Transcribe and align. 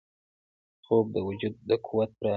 خوب 0.85 1.05
د 1.15 1.17
وجود 1.27 1.53
د 1.69 1.71
قوت 1.85 2.11
راز 2.21 2.21
دی 2.21 2.29